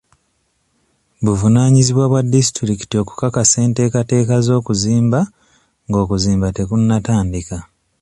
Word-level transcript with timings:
Buvunaanyizibwa 1.23 2.05
bwa 2.11 2.21
disitulikiti 2.33 2.95
okukakasa 3.03 3.57
enteekateeka 3.65 4.35
z'okuzimba 4.45 5.19
ng'okuzimba 5.87 6.47
tekunatandika 6.55 7.57